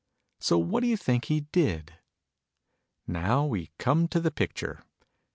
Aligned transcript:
So 0.39 0.57
what 0.57 0.79
do 0.81 0.87
you 0.89 0.97
think 0.97 1.25
he 1.25 1.41
did? 1.41 1.93
(Now 3.05 3.45
we 3.45 3.69
come 3.77 4.07
to 4.07 4.19
the 4.19 4.31
picture). 4.31 4.81